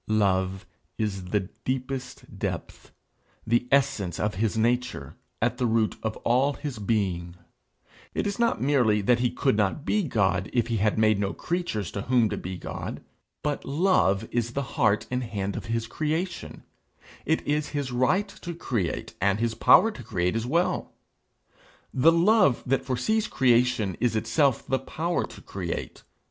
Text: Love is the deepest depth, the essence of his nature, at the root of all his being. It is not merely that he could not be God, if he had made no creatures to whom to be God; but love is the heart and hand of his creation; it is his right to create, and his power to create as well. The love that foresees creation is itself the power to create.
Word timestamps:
Love 0.07 0.65
is 0.97 1.25
the 1.25 1.41
deepest 1.63 2.25
depth, 2.39 2.91
the 3.45 3.67
essence 3.71 4.19
of 4.19 4.33
his 4.33 4.57
nature, 4.57 5.15
at 5.43 5.59
the 5.59 5.67
root 5.67 5.95
of 6.01 6.17
all 6.25 6.53
his 6.53 6.79
being. 6.79 7.35
It 8.15 8.25
is 8.25 8.39
not 8.39 8.59
merely 8.59 9.01
that 9.01 9.19
he 9.19 9.29
could 9.29 9.55
not 9.55 9.85
be 9.85 10.01
God, 10.01 10.49
if 10.53 10.69
he 10.69 10.77
had 10.77 10.97
made 10.97 11.19
no 11.19 11.33
creatures 11.33 11.91
to 11.91 12.01
whom 12.01 12.29
to 12.29 12.37
be 12.37 12.57
God; 12.57 13.03
but 13.43 13.63
love 13.63 14.27
is 14.31 14.53
the 14.53 14.63
heart 14.73 15.05
and 15.11 15.23
hand 15.23 15.55
of 15.55 15.65
his 15.65 15.85
creation; 15.85 16.63
it 17.23 17.45
is 17.45 17.67
his 17.69 17.91
right 17.91 18.27
to 18.27 18.55
create, 18.55 19.13
and 19.21 19.39
his 19.39 19.53
power 19.53 19.91
to 19.91 20.01
create 20.01 20.35
as 20.35 20.47
well. 20.47 20.93
The 21.93 22.11
love 22.11 22.63
that 22.65 22.83
foresees 22.83 23.27
creation 23.27 23.95
is 23.99 24.15
itself 24.15 24.65
the 24.65 24.79
power 24.79 25.27
to 25.27 25.41
create. 25.41 26.01